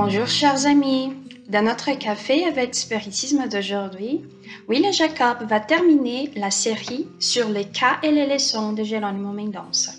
[0.00, 1.12] Bonjour chers amis.
[1.48, 4.22] Dans notre café avec spiritisme d'aujourd'hui,
[4.68, 9.90] Will Jacob va terminer la série sur les cas et les leçons de Geronimo Mendonça.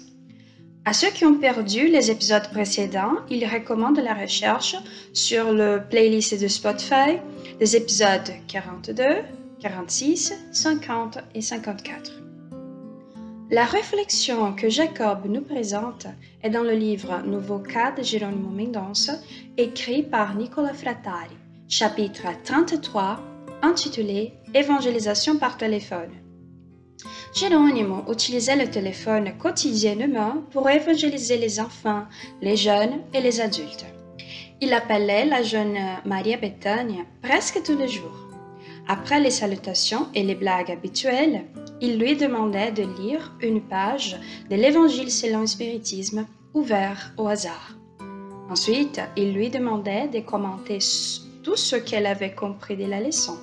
[0.86, 4.78] À ceux qui ont perdu les épisodes précédents, il recommande la recherche
[5.12, 7.20] sur le playlist de Spotify
[7.60, 9.04] des épisodes 42,
[9.60, 12.29] 46, 50 et 54.
[13.52, 16.06] La réflexion que Jacob nous présente
[16.44, 19.14] est dans le livre Nouveau cas de Geronimo Mendonça,
[19.58, 21.36] écrit par Nicola Frattari,
[21.68, 23.20] chapitre 33,
[23.64, 26.12] intitulé Évangélisation par téléphone.
[27.34, 32.04] Geronimo utilisait le téléphone quotidiennement pour évangéliser les enfants,
[32.44, 33.88] les jeunes et les adultes.
[34.62, 38.28] Il appelait la jeune Maria Bethania presque tous les jours.
[38.88, 41.46] Après les salutations et les blagues habituelles,
[41.82, 44.18] il lui demandait de lire une page
[44.50, 47.76] de l'Évangile selon le spiritisme ouvert au hasard.
[48.50, 50.80] Ensuite, il lui demandait de commenter
[51.44, 53.38] tout ce qu'elle avait compris de la leçon.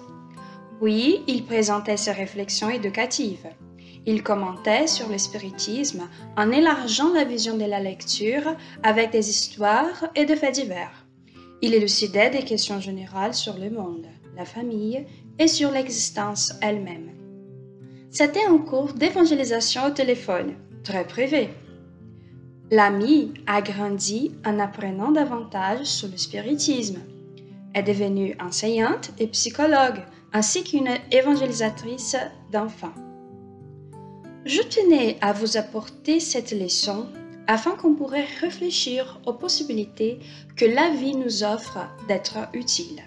[0.82, 3.46] Puis, il présentait ses réflexions éducatives.
[4.04, 10.08] Il commentait sur le spiritisme en élargant la vision de la lecture avec des histoires
[10.14, 11.06] et des faits divers.
[11.62, 14.06] Il élucidait des questions générales sur le monde,
[14.36, 15.06] la famille
[15.38, 17.25] et sur l'existence elle-même.
[18.18, 21.50] C'était un cours d'évangélisation au téléphone, très privé.
[22.70, 27.00] L'amie a grandi en apprenant davantage sur le spiritisme.
[27.74, 30.00] Est devenue enseignante et psychologue,
[30.32, 32.16] ainsi qu'une évangélisatrice
[32.50, 32.94] d'enfants.
[34.46, 37.08] Je tenais à vous apporter cette leçon
[37.46, 40.20] afin qu'on pourrait réfléchir aux possibilités
[40.56, 43.02] que la vie nous offre d'être utile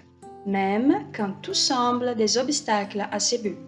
[0.46, 3.58] même quand tout semble des obstacles à ses buts.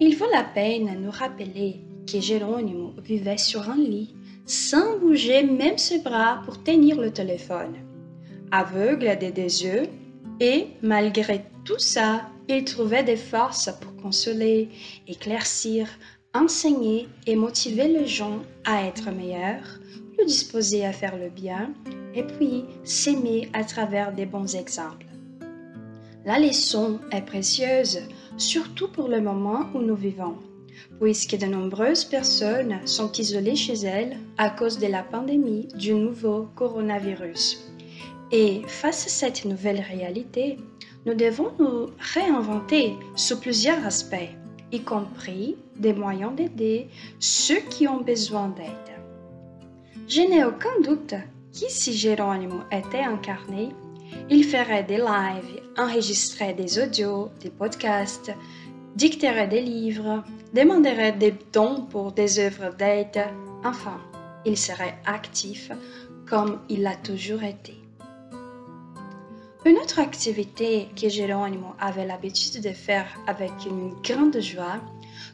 [0.00, 1.80] Il vaut la peine nous rappeler
[2.10, 4.14] que Geronimo vivait sur un lit
[4.46, 7.76] sans bouger même ses bras pour tenir le téléphone.
[8.50, 9.82] Aveugle des deux yeux,
[10.40, 14.68] et malgré tout ça, il trouvait des forces pour consoler,
[15.06, 15.88] éclaircir,
[16.34, 19.78] enseigner et motiver les gens à être meilleurs,
[20.16, 21.72] plus disposés à faire le bien,
[22.14, 25.06] et puis s'aimer à travers des bons exemples.
[26.24, 27.98] La leçon est précieuse,
[28.36, 30.36] surtout pour le moment où nous vivons,
[31.00, 36.48] puisque de nombreuses personnes sont isolées chez elles à cause de la pandémie du nouveau
[36.54, 37.68] coronavirus.
[38.30, 40.58] Et face à cette nouvelle réalité,
[41.06, 44.30] nous devons nous réinventer sous plusieurs aspects,
[44.70, 46.86] y compris des moyens d'aider
[47.18, 48.68] ceux qui ont besoin d'aide.
[50.06, 51.14] Je n'ai aucun doute
[51.50, 53.70] si Geronimo était incarné,
[54.30, 58.32] il ferait des lives, enregistrerait des audios, des podcasts,
[58.96, 60.22] dicterait des livres,
[60.54, 63.24] demanderait des dons pour des œuvres d'aide.
[63.64, 64.00] Enfin,
[64.44, 65.70] il serait actif
[66.28, 67.74] comme il l'a toujours été.
[69.64, 74.80] Une autre activité que Geronimo avait l'habitude de faire avec une grande joie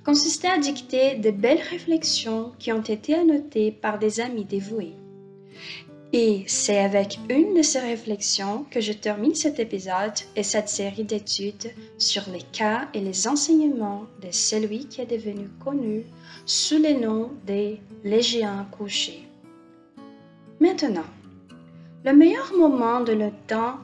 [0.05, 4.97] consistait à dicter de belles réflexions qui ont été annotées par des amis dévoués.
[6.13, 11.05] Et c'est avec une de ces réflexions que je termine cet épisode et cette série
[11.05, 16.07] d'études sur les cas et les enseignements de celui qui est devenu connu
[16.47, 19.29] sous le nom des légions couchés.
[20.61, 21.05] Maintenant,
[22.07, 23.77] le meilleur moment de le temps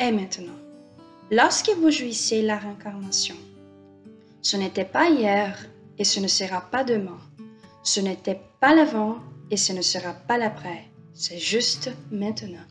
[0.00, 0.58] est maintenant,
[1.30, 3.36] lorsque vous jouissez la réincarnation.
[4.42, 5.64] Ce n'était pas hier
[5.96, 7.20] et ce ne sera pas demain.
[7.84, 9.18] Ce n'était pas l'avant
[9.52, 12.66] et ce ne sera pas l'après c'est juste maintenant.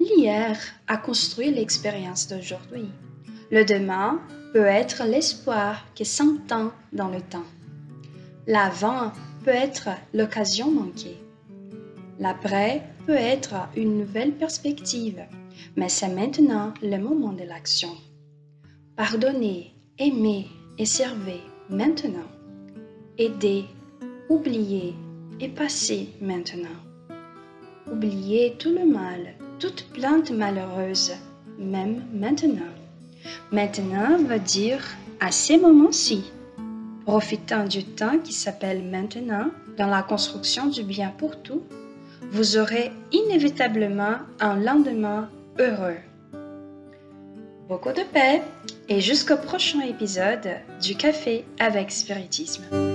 [0.00, 2.90] L'hier a construit l'expérience d'aujourd'hui.
[3.52, 4.20] Le demain
[4.52, 7.46] peut être l'espoir qui s'entend dans le temps.
[8.48, 9.12] L'avant
[9.44, 11.16] peut être l'occasion manquée.
[12.18, 15.22] L'après peut être une nouvelle perspective,
[15.76, 17.90] mais c'est maintenant le moment de l'action.
[18.96, 21.40] Pardonnez, aimez et servez
[21.70, 22.30] maintenant.
[23.16, 23.64] Aidez,
[24.28, 24.94] oubliez
[25.38, 26.93] et passez maintenant.
[27.90, 31.12] Oubliez tout le mal, toute plainte malheureuse,
[31.58, 32.72] même maintenant.
[33.52, 34.82] Maintenant veut dire
[35.20, 36.32] à ces moments-ci,
[37.04, 41.62] profitant du temps qui s'appelle maintenant dans la construction du bien pour tout,
[42.30, 45.28] vous aurez inévitablement un lendemain
[45.58, 45.98] heureux.
[47.68, 48.42] Beaucoup de paix
[48.88, 52.93] et jusqu'au prochain épisode du Café avec Spiritisme.